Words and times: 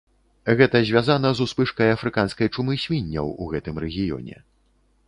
Гэта 0.61 0.79
звязана 0.89 1.31
з 1.39 1.45
успышкай 1.49 1.93
афрыканскай 1.97 2.47
чумы 2.57 2.79
свінняў 2.87 3.31
у 3.43 3.53
гэтым 3.55 3.75
рэгіёне. 3.87 4.37